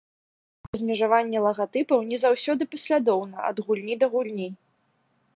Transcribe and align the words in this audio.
Гэта 0.65 0.69
размежаванне 0.75 1.41
лагатыпаў 1.47 1.99
не 2.11 2.17
заўсёды 2.23 2.67
паслядоўна 2.71 3.43
ад 3.51 3.57
гульні 3.67 3.99
да 4.05 4.09
гульні. 4.15 4.49